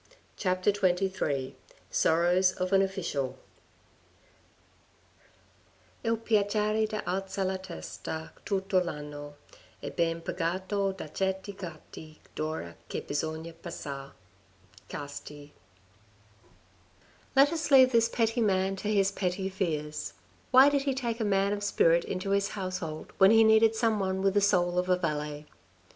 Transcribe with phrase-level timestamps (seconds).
[0.35, 1.55] CHAPTER XXIII
[1.91, 3.37] SORROWS OF AN OFFICIAL
[6.03, 9.35] II piacere di alzar la testa tutto l'anno,
[9.79, 14.13] e ben pagato da certi quarti d'ora che bisogna passar.—
[14.89, 15.53] Casti.
[17.35, 20.13] Let us leave this petty man to his petty fears;
[20.49, 23.99] why aid he take a man of spirit into his household when he needed some
[23.99, 25.45] one with the soul of a valet?